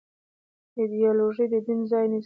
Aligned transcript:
ایدیالوژي 0.77 1.45
د 1.51 1.53
دین 1.65 1.79
ځای 1.91 2.05
نيسي. 2.11 2.19